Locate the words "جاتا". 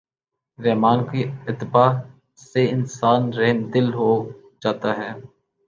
4.61-4.97